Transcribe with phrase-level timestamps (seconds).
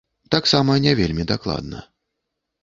[0.35, 1.85] Таксама не вельмі дакладна.